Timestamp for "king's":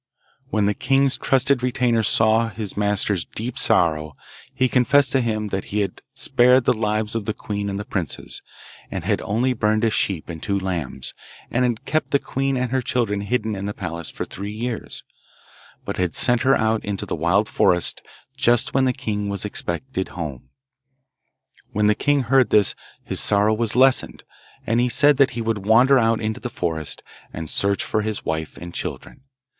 0.73-1.15